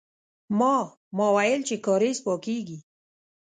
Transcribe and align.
ما، 0.59 0.75
ما 1.17 1.27
ويل 1.35 1.61
چې 1.67 1.75
کارېز 1.85 2.17
پاکيږي. 2.25 2.77